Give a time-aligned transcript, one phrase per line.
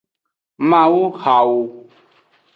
[0.69, 1.61] Mawuhawo.